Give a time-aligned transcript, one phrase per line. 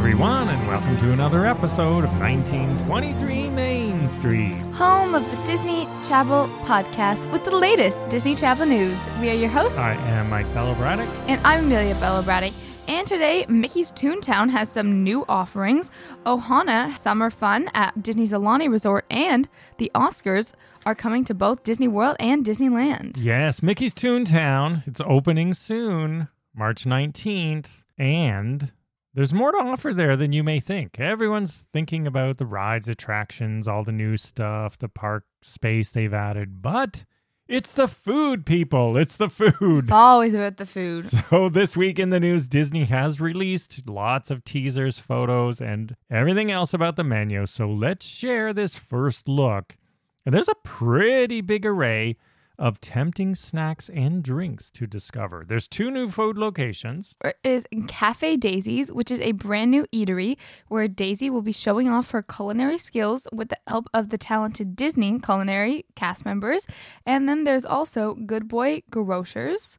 [0.00, 4.54] Everyone, and welcome to another episode of 1923 Main Street.
[4.72, 8.98] home of the Disney Chapel podcast with the latest Disney Chapel news.
[9.20, 11.06] We are your hosts, I am Mike Bello Braddock.
[11.28, 12.54] and I'm Amelia Bello Braddock.
[12.88, 15.90] And today, Mickey's Toontown has some new offerings.
[16.24, 20.54] Ohana Summer Fun at Disney's Aulani Resort and the Oscars
[20.86, 23.22] are coming to both Disney World and Disneyland.
[23.22, 24.88] Yes, Mickey's Toontown.
[24.88, 28.72] It's opening soon, March 19th, and
[29.14, 31.00] there's more to offer there than you may think.
[31.00, 36.62] Everyone's thinking about the rides, attractions, all the new stuff, the park space they've added,
[36.62, 37.04] but
[37.48, 38.96] it's the food, people.
[38.96, 39.84] It's the food.
[39.84, 41.06] It's always about the food.
[41.30, 46.52] So, this week in the news, Disney has released lots of teasers, photos, and everything
[46.52, 47.46] else about the menu.
[47.46, 49.76] So, let's share this first look.
[50.24, 52.16] And there's a pretty big array
[52.60, 55.44] of tempting snacks and drinks to discover.
[55.48, 57.16] There's two new food locations.
[57.42, 60.36] Is Cafe Daisy's, which is a brand new eatery
[60.68, 64.76] where Daisy will be showing off her culinary skills with the help of the talented
[64.76, 66.66] Disney culinary cast members.
[67.06, 69.78] And then there's also Good Boy Grocers.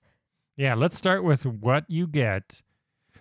[0.57, 2.61] Yeah, let's start with what you get.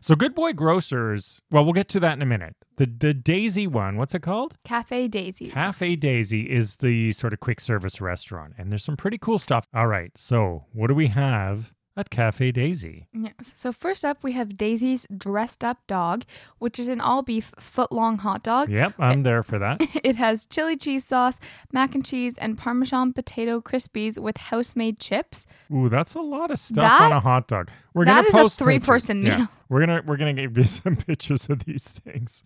[0.02, 2.56] So, Good Boy Grocers, well, we'll get to that in a minute.
[2.76, 4.56] The, the Daisy one, what's it called?
[4.64, 5.50] Cafe Daisy.
[5.50, 9.66] Cafe Daisy is the sort of quick service restaurant, and there's some pretty cool stuff.
[9.74, 13.06] All right, so what do we have at Cafe Daisy?
[13.12, 13.52] Yes.
[13.54, 16.24] So first up, we have Daisy's Dressed Up Dog,
[16.58, 18.68] which is an all beef foot long hot dog.
[18.70, 19.80] Yep, I'm there for that.
[20.02, 21.38] It has chili cheese sauce,
[21.72, 25.46] mac and cheese, and Parmesan potato crispies with house made chips.
[25.72, 27.70] Ooh, that's a lot of stuff That- on a hot dog.
[27.94, 29.38] We're that gonna is a post three-person pictures.
[29.38, 29.48] Yeah, meal.
[29.68, 32.42] we're gonna we're gonna give you some pictures of these things,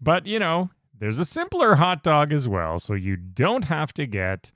[0.00, 4.06] but you know, there's a simpler hot dog as well, so you don't have to
[4.06, 4.52] get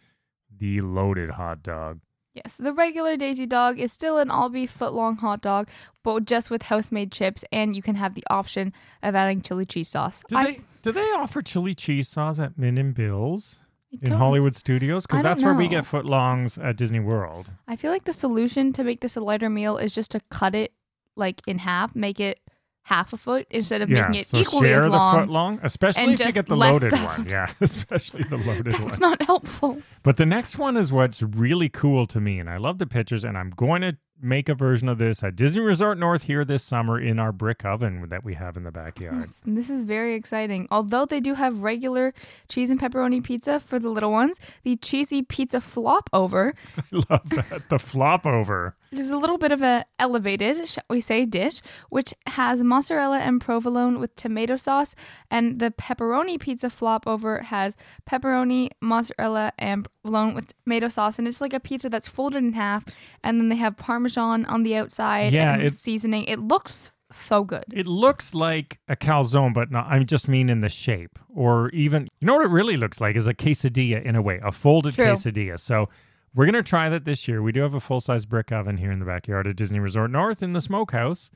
[0.59, 2.01] the loaded hot dog.
[2.45, 5.69] Yes, the regular Daisy dog is still an all beef foot long hot dog,
[6.03, 9.65] but just with house made chips, and you can have the option of adding chili
[9.65, 10.23] cheese sauce.
[10.29, 13.61] Do I, they do they offer chili cheese sauce at Min and Bill's
[14.03, 15.07] in Hollywood Studios?
[15.07, 15.83] Because that's where we know.
[15.83, 17.51] get footlongs at Disney World.
[17.69, 20.55] I feel like the solution to make this a lighter meal is just to cut
[20.55, 20.75] it
[21.17, 22.39] like in half, make it
[22.87, 25.19] half a foot instead of yeah, making it so equally share as the long.
[25.19, 27.27] foot long, especially if you get the loaded stuff one.
[27.29, 28.87] Yeah, especially the loaded one.
[28.87, 29.83] That's not helpful.
[30.05, 33.25] But the next one is what's really cool to me, and I love the pictures,
[33.25, 36.63] and I'm going to make a version of this at Disney Resort North here this
[36.63, 39.17] summer in our brick oven that we have in the backyard.
[39.19, 40.67] Yes, this is very exciting.
[40.71, 42.15] Although they do have regular
[42.49, 47.29] cheese and pepperoni pizza for the little ones, the cheesy pizza flop over I love
[47.31, 47.69] that.
[47.69, 48.75] The flop over.
[48.91, 51.61] is a little bit of a elevated, shall we say, dish,
[51.91, 54.95] which has mozzarella and provolone with tomato sauce,
[55.31, 57.77] and the pepperoni pizza flop over has
[58.09, 62.55] pepperoni, mozzarella, and provolone with tomato sauce, and it's like a pizza that's folded in
[62.55, 62.85] half,
[63.23, 66.25] and then they have parmesan on the outside Yeah, and it's- seasoning.
[66.25, 67.65] It looks so good.
[67.73, 71.19] It looks like a calzone, but not, I just mean in the shape.
[71.35, 74.41] Or even, you know what it really looks like is a quesadilla in a way,
[74.45, 75.07] a folded True.
[75.07, 75.59] quesadilla.
[75.61, 75.89] So
[76.35, 77.43] we're going to try that this year.
[77.43, 80.11] We do have a full size brick oven here in the backyard at Disney Resort
[80.11, 81.31] North in the smokehouse.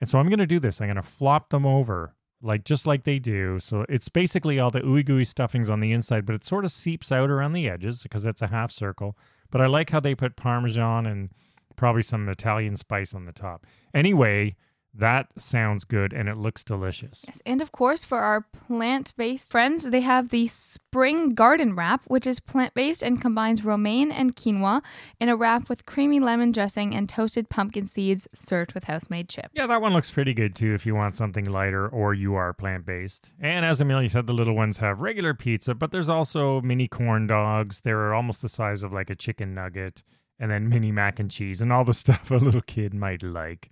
[0.00, 0.80] And so I'm going to do this.
[0.80, 3.58] I'm going to flop them over, like just like they do.
[3.58, 6.70] So it's basically all the ooey gooey stuffings on the inside, but it sort of
[6.70, 9.16] seeps out around the edges because it's a half circle.
[9.50, 11.30] But I like how they put Parmesan and
[11.76, 13.66] probably some Italian spice on the top.
[13.92, 14.56] Anyway,
[14.96, 17.24] that sounds good and it looks delicious.
[17.26, 22.04] Yes, and of course, for our plant based friends, they have the Spring Garden Wrap,
[22.06, 24.82] which is plant based and combines romaine and quinoa
[25.20, 29.28] in a wrap with creamy lemon dressing and toasted pumpkin seeds served with house made
[29.28, 29.50] chips.
[29.52, 32.52] Yeah, that one looks pretty good too if you want something lighter or you are
[32.52, 33.32] plant based.
[33.40, 37.26] And as Amelia said, the little ones have regular pizza, but there's also mini corn
[37.26, 37.80] dogs.
[37.80, 40.04] They're almost the size of like a chicken nugget,
[40.38, 43.70] and then mini mac and cheese and all the stuff a little kid might like.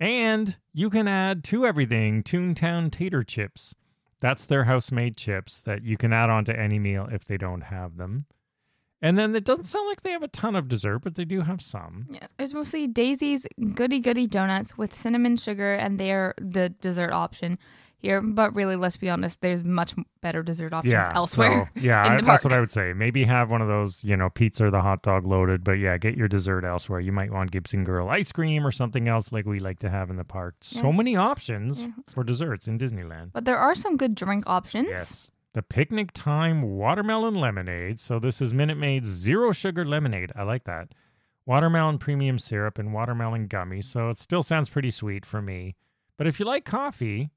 [0.00, 3.74] And you can add to everything Toontown tater chips.
[4.20, 7.36] That's their house made chips that you can add on to any meal if they
[7.36, 8.26] don't have them.
[9.00, 11.42] And then it doesn't sound like they have a ton of dessert, but they do
[11.42, 12.06] have some.
[12.10, 17.58] Yeah, there's mostly Daisy's Goody Goody Donuts with cinnamon sugar, and they're the dessert option
[17.98, 18.20] here.
[18.22, 21.70] But really, let's be honest, there's much better dessert options yeah, elsewhere.
[21.74, 22.52] So, yeah, I- that's what.
[22.52, 22.92] I would say.
[22.94, 25.96] Maybe have one of those, you know, pizza or the hot dog loaded, but yeah,
[25.98, 27.00] get your dessert elsewhere.
[27.00, 30.10] You might want Gibson Girl ice cream or something else like we like to have
[30.10, 30.54] in the park.
[30.60, 31.90] So many options Yeah.
[32.08, 33.32] for desserts in Disneyland.
[33.32, 34.88] But there are some good drink options.
[34.88, 35.30] Yes.
[35.54, 37.98] The picnic time watermelon lemonade.
[38.00, 40.30] So this is Minute Maid's zero sugar lemonade.
[40.36, 40.88] I like that.
[41.46, 43.84] Watermelon premium syrup and watermelon gummies.
[43.84, 45.74] So it still sounds pretty sweet for me.
[46.18, 47.30] But if you like coffee,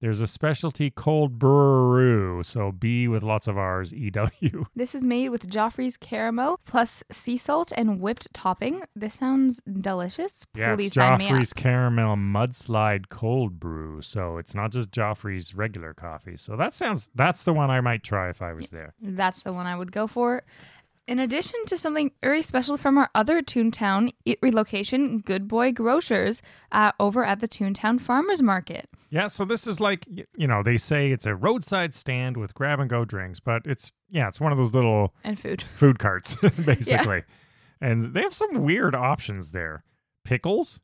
[0.00, 4.66] There's a specialty cold brew, so B with lots of R's, E W.
[4.76, 8.82] This is made with Joffrey's caramel plus sea salt and whipped topping.
[8.94, 10.46] This sounds delicious.
[10.54, 11.32] Yeah, Please it's sign me up.
[11.32, 16.36] Joffrey's caramel mudslide cold brew, so it's not just Joffrey's regular coffee.
[16.36, 18.92] So that sounds that's the one I might try if I was there.
[19.00, 20.42] That's the one I would go for.
[21.06, 26.40] In addition to something very special from our other Toontown relocation, Good Boy Grocers,
[26.72, 28.88] uh, over at the Toontown Farmers Market.
[29.10, 30.06] Yeah, so this is like
[30.36, 33.92] you know they say it's a roadside stand with grab and go drinks, but it's
[34.08, 35.62] yeah it's one of those little And food.
[35.74, 37.22] food carts basically,
[37.82, 39.84] and they have some weird options there.
[40.24, 40.80] Pickles,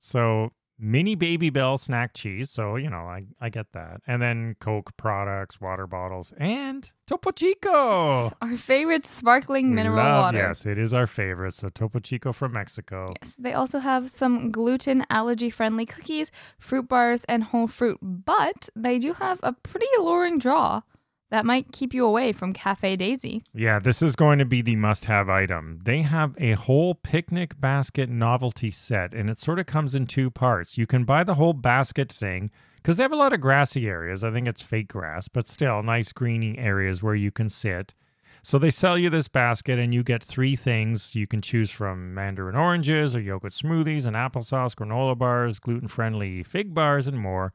[0.00, 2.50] so mini Babybel snack cheese.
[2.50, 7.30] So you know I I get that, and then Coke products, water bottles, and Topo
[7.30, 8.32] Chico.
[8.42, 10.38] Our favorite sparkling mineral love- water.
[10.38, 11.54] Yes, it is our favorite.
[11.54, 13.14] So Topo Chico from Mexico.
[13.22, 18.68] Yes, they also have some gluten allergy friendly cookies, fruit bars, and whole fruit, but
[18.76, 20.82] they do have a pretty alluring draw
[21.30, 23.42] that might keep you away from Cafe Daisy.
[23.52, 25.80] Yeah, this is going to be the must have item.
[25.84, 30.30] They have a whole picnic basket novelty set, and it sort of comes in two
[30.30, 30.78] parts.
[30.78, 34.24] You can buy the whole basket thing because they have a lot of grassy areas.
[34.24, 37.94] I think it's fake grass, but still nice greeny areas where you can sit.
[38.42, 41.14] So they sell you this basket, and you get three things.
[41.14, 46.42] You can choose from mandarin oranges or yogurt smoothies and applesauce, granola bars, gluten friendly
[46.42, 47.52] fig bars, and more.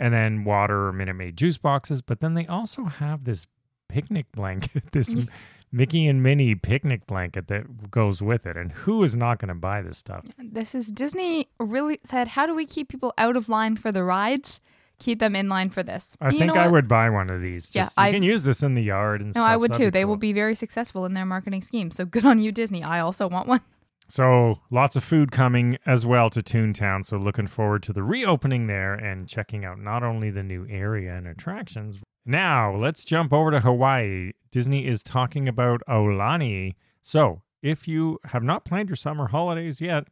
[0.00, 2.00] And then water or Minute Maid juice boxes.
[2.00, 3.46] But then they also have this
[3.88, 5.28] picnic blanket, this mm-hmm.
[5.72, 8.56] Mickey and Minnie picnic blanket that goes with it.
[8.56, 10.24] And who is not going to buy this stuff?
[10.38, 14.02] This is Disney really said, how do we keep people out of line for the
[14.02, 14.60] rides?
[14.98, 16.16] Keep them in line for this.
[16.20, 16.72] I you think I what?
[16.72, 17.70] would buy one of these.
[17.74, 19.48] Yeah, Just, you I- can use this in the yard and No, stuff.
[19.48, 19.90] I would that'd too.
[19.90, 21.90] They will be very successful in their marketing scheme.
[21.90, 22.82] So good on you, Disney.
[22.82, 23.60] I also want one.
[24.10, 27.04] So lots of food coming as well to Toontown.
[27.04, 31.14] So looking forward to the reopening there and checking out not only the new area
[31.14, 31.98] and attractions.
[32.26, 34.32] Now let's jump over to Hawaii.
[34.50, 36.74] Disney is talking about Aulani.
[37.02, 40.08] So if you have not planned your summer holidays yet,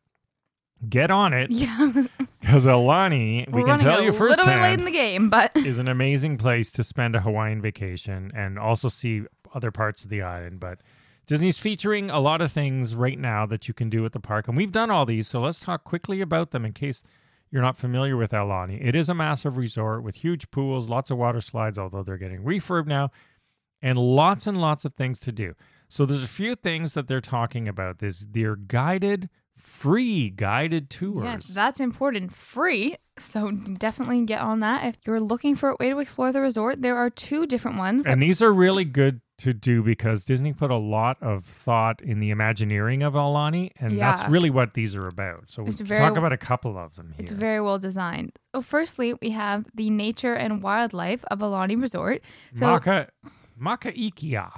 [0.88, 1.92] get on it Yeah,
[2.40, 5.78] because Aulani, we can tell a you little bit late in the game, but is
[5.78, 9.22] an amazing place to spend a Hawaiian vacation and also see
[9.54, 10.60] other parts of the island.
[10.60, 10.78] But
[11.28, 14.48] Disney's featuring a lot of things right now that you can do at the park,
[14.48, 15.28] and we've done all these.
[15.28, 17.02] So let's talk quickly about them in case
[17.50, 18.78] you're not familiar with Aulani.
[18.82, 22.42] It is a massive resort with huge pools, lots of water slides, although they're getting
[22.44, 23.10] refurb now,
[23.82, 25.54] and lots and lots of things to do.
[25.88, 27.98] So there's a few things that they're talking about.
[27.98, 31.24] There's their guided, free guided tours.
[31.24, 32.34] yes, that's important.
[32.34, 32.96] Free.
[33.18, 34.86] So definitely get on that.
[34.86, 38.06] If you're looking for a way to explore the resort, there are two different ones.
[38.06, 42.20] And these are really good to do because Disney put a lot of thought in
[42.20, 45.48] the Imagineering of Aulani, and that's really what these are about.
[45.48, 47.16] So we It's can very- talk about a couple of them here.
[47.22, 48.32] It's very well designed.
[48.54, 52.22] Oh, firstly, we have the nature and wildlife of Aulani Resort.
[52.54, 53.08] So Maka,
[53.60, 54.50] Makaikia.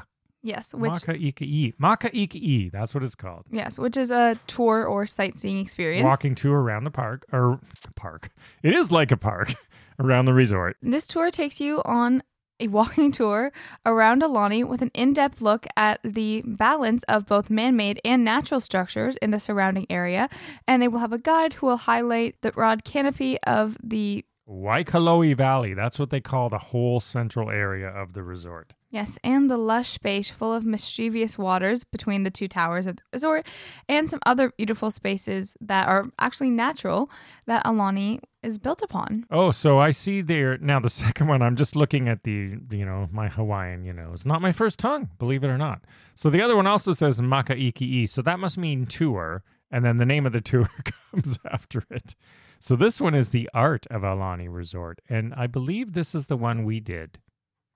[0.42, 1.74] yes, which Makaikai.
[1.76, 2.70] Makaikai.
[2.72, 3.44] That's what it's called.
[3.50, 6.04] yes, which is a tour or sightseeing experience.
[6.04, 7.60] Walking tour around the park, or
[7.96, 8.30] park.
[8.62, 9.54] It is like a park
[9.98, 10.76] around the resort.
[10.82, 12.22] This tour takes you on
[12.60, 13.52] a walking tour
[13.84, 18.24] around Aulani with an in depth look at the balance of both man made and
[18.24, 20.28] natural structures in the surrounding area.
[20.66, 25.36] And they will have a guide who will highlight the broad canopy of the Waikolohe
[25.36, 25.74] Valley.
[25.74, 28.74] That's what they call the whole central area of the resort.
[28.90, 33.02] Yes, and the lush space full of mischievous waters between the two towers of the
[33.12, 33.46] resort,
[33.88, 37.08] and some other beautiful spaces that are actually natural
[37.46, 39.26] that Aulani is built upon.
[39.30, 41.40] Oh, so I see there now the second one.
[41.40, 44.80] I'm just looking at the, you know, my Hawaiian, you know, it's not my first
[44.80, 45.82] tongue, believe it or not.
[46.16, 48.08] So the other one also says Makaiki'i.
[48.08, 49.44] So that must mean tour.
[49.70, 50.68] And then the name of the tour
[51.12, 52.16] comes after it.
[52.58, 55.00] So this one is the Art of Aulani Resort.
[55.08, 57.18] And I believe this is the one we did.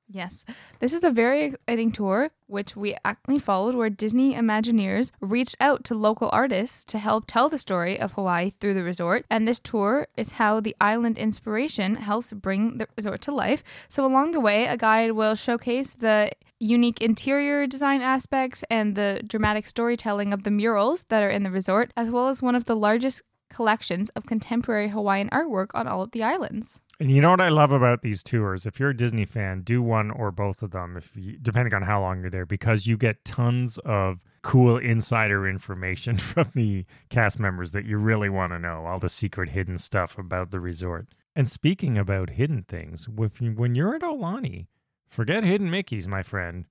[0.06, 0.44] Yes,
[0.80, 5.82] this is a very exciting tour, which we actually followed, where Disney Imagineers reached out
[5.84, 9.24] to local artists to help tell the story of Hawaii through the resort.
[9.30, 13.64] And this tour is how the island inspiration helps bring the resort to life.
[13.88, 16.30] So, along the way, a guide will showcase the
[16.60, 21.50] unique interior design aspects and the dramatic storytelling of the murals that are in the
[21.50, 26.02] resort, as well as one of the largest collections of contemporary Hawaiian artwork on all
[26.02, 26.80] of the islands.
[27.00, 28.66] And you know what I love about these tours?
[28.66, 31.82] If you're a Disney fan, do one or both of them, if you, depending on
[31.82, 37.40] how long you're there, because you get tons of cool insider information from the cast
[37.40, 41.08] members that you really want to know, all the secret hidden stuff about the resort.
[41.34, 44.68] And speaking about hidden things, when you're at Aulani,
[45.08, 46.66] forget hidden Mickeys, my friend.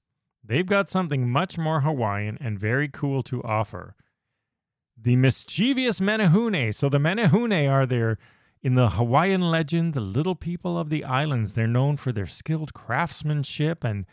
[0.45, 3.95] They've got something much more Hawaiian and very cool to offer.
[5.01, 6.73] The mischievous Menehune.
[6.73, 8.17] So the Menehune are their
[8.63, 12.73] In the Hawaiian legend, the little people of the islands, they're known for their skilled
[12.73, 14.05] craftsmanship, and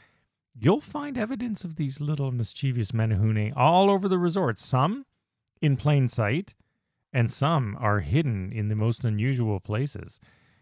[0.59, 4.59] you'll find evidence of these little mischievous menehune all over the resort.
[4.59, 5.07] Some
[5.63, 6.57] in plain sight,
[7.13, 10.19] and some are hidden in the most unusual places.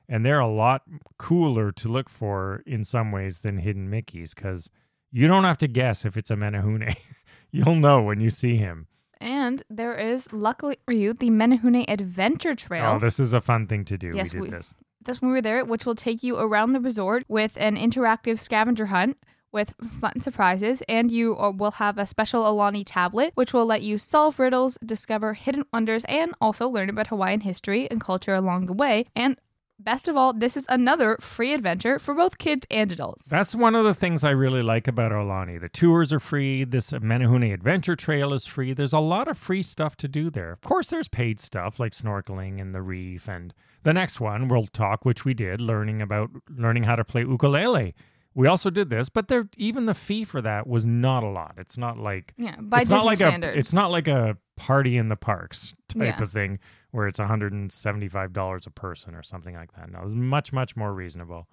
[0.06, 0.82] And they're a lot
[1.18, 4.70] cooler to look for in some ways than hidden Mickeys because
[5.10, 6.94] you don't have to guess if it's a menehune.
[7.50, 8.86] You'll know when you see him.
[9.20, 12.92] And there is, luckily for you, the Menehune Adventure Trail.
[12.94, 14.12] Oh, this is a fun thing to do.
[14.14, 14.74] Yes, we did we- this.
[15.04, 18.38] this when we were there, which will take you around the resort with an interactive
[18.38, 19.16] scavenger hunt
[19.50, 23.82] with fun surprises, and you uh, will have a special Aulani tablet, which will let
[23.82, 28.66] you solve riddles, discover hidden wonders, and also learn about Hawaiian history and culture along
[28.66, 29.06] the way.
[29.16, 29.38] And
[29.78, 33.28] best of all, this is another free adventure for both kids and adults.
[33.28, 35.60] That's one of the things I really like about Aulani.
[35.60, 36.64] The tours are free.
[36.64, 38.72] This Menehune Adventure Trail is free.
[38.72, 40.52] There's a lot of free stuff to do there.
[40.52, 44.66] Of course, there's paid stuff like snorkeling in the reef, and the next one we'll
[44.66, 47.94] talk, which we did, learning about learning how to play ukulele.
[48.38, 51.54] We also did this, but there even the fee for that was not a lot.
[51.58, 53.56] It's not like Yeah, by it's Disney not like standards.
[53.56, 56.22] a it's not like a party in the parks type Yeah.
[56.22, 56.60] of thing
[56.92, 59.90] where it's $175 a person or something like that.
[59.90, 61.48] No, it's much much more reasonable.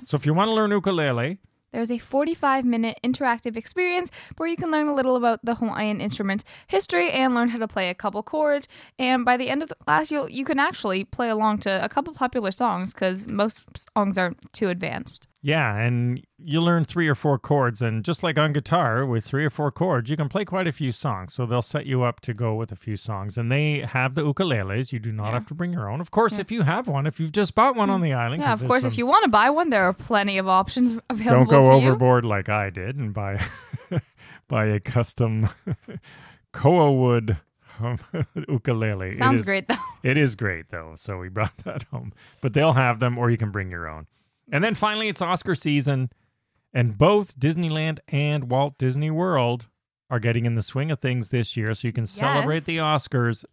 [0.00, 1.38] So if you want to learn ukulele,
[1.72, 6.00] There's a 45 minute interactive experience where you can learn a little about the Hawaiian
[6.00, 8.66] instrument history and learn how to play a couple chords.
[8.98, 11.88] And by the end of the class, you'll, you can actually play along to a
[11.88, 13.60] couple popular songs because most
[13.94, 15.28] songs aren't too advanced.
[15.42, 19.42] Yeah, and you learn three or four chords, and just like on guitar, with three
[19.42, 21.32] or four chords, you can play quite a few songs.
[21.32, 24.22] So they'll set you up to go with a few songs, and they have the
[24.22, 24.92] ukuleles.
[24.92, 25.30] You do not Yeah.
[25.32, 25.98] have to bring your own.
[26.02, 28.52] Of course, if you have one, if you've just bought one on the island, Yeah,
[28.52, 31.46] of course, some- if you want to buy one, there are plenty of options available
[31.50, 31.88] don't go to you.
[31.88, 33.40] overboard like I did and buy
[34.48, 35.48] buy a custom
[36.52, 37.38] koa wood
[37.82, 37.98] um,
[38.48, 39.08] ukulele.
[39.08, 39.76] It Sounds is- great, though.
[40.02, 42.12] It is great though, so we brought that home.
[42.42, 44.06] But they'll have them, or you can bring your own.
[44.52, 46.10] And then finally, it's Oscar season,
[46.72, 49.68] and both Disneyland and Walt Disney World
[50.10, 53.44] are getting in the swing of things this year, so you can celebrate the Oscars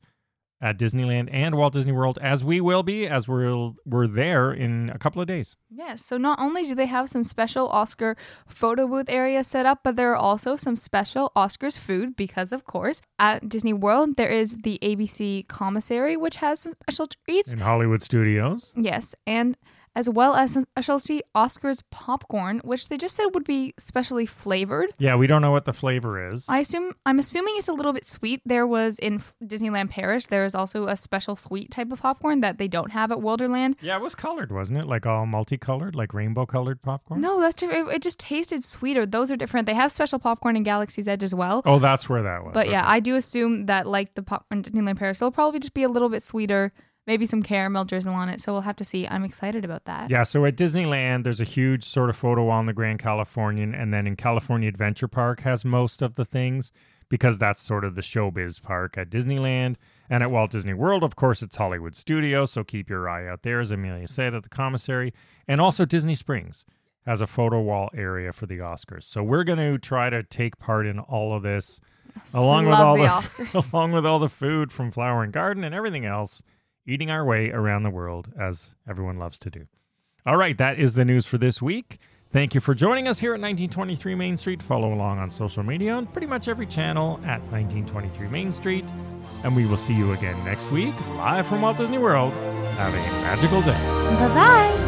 [0.60, 4.90] at Disneyland and Walt Disney World, as we will be, as we're we're there in
[4.90, 5.56] a couple of days.
[5.70, 9.82] Yes, so not only do they have some special Oscar photo booth area set up,
[9.84, 14.32] but there are also some special Oscars food because, of course, at Disney World, there
[14.32, 17.54] is the ABC commissary, which has some special treats.
[17.54, 19.56] In Hollywood Studios, Yes, and
[19.98, 24.90] as well as some specialty Oscars popcorn, which they just said would be specially flavored.
[25.00, 26.46] yeah, we don't know what the flavor is.
[26.48, 28.42] I assume I'm assuming it's a little bit sweet.
[28.46, 32.60] There was in Disneyland Paris, there is also a special sweet type of popcorn that
[32.60, 33.76] they don't have at Wilderland.
[33.82, 34.86] yeah, it was colored, wasn't it?
[34.86, 37.20] Like all multicolored, like rainbow colored popcorn.
[37.22, 39.06] No, that's it, it just tasted sweeter.
[39.08, 39.66] Those are different.
[39.66, 41.64] They have special popcorn in Galaxy's Edge as well.
[41.66, 42.52] Oh, that's where that was.
[42.54, 45.74] But yeah, I do assume that like the popcorn in Disneyland Paris, they'll probably just
[45.74, 46.72] be a little bit sweeter,
[47.08, 48.42] maybe some caramel drizzle on it.
[48.42, 49.08] So we'll have to see.
[49.08, 50.10] I'm excited about that.
[50.10, 53.74] Yeah, so at Disneyland, there's a huge sort of photo wall in the Grand Californian,
[53.74, 56.72] and then in California Adventure Park has most of the things
[57.10, 59.78] because that's sort of the showbiz park at Disneyland.
[60.10, 63.44] And at Walt Disney World, of course, it's Hollywood Studios, so keep your eye out
[63.44, 65.14] there, as Amelia said, at the commissary.
[65.48, 66.66] And also Disney Springs
[67.06, 69.04] has a photo wall area for the Oscars.
[69.04, 71.80] So we're going to try to take part in all of this,
[72.34, 75.74] along with all the the, along with all the food from Flower and Garden and
[75.74, 76.42] everything else,
[76.88, 79.68] eating our way around the world as everyone loves to do.
[80.26, 82.00] All right, that is the news for this week.
[82.32, 84.62] Thank you for joining us here at 1923 Main Street.
[84.62, 88.86] Follow along on social media on pretty much every channel at 1923 Main Street.
[89.44, 92.34] And we will see you again next week, live from Walt Disney World.
[92.34, 93.72] Have a magical day.
[93.72, 94.87] Bye bye.